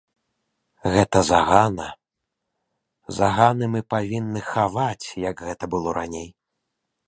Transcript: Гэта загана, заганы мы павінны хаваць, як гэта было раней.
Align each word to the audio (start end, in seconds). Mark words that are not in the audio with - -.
Гэта 0.95 1.17
загана, 1.31 1.85
заганы 3.19 3.65
мы 3.77 3.81
павінны 3.97 4.39
хаваць, 4.53 5.05
як 5.29 5.35
гэта 5.49 5.63
было 5.75 5.89
раней. 6.03 6.29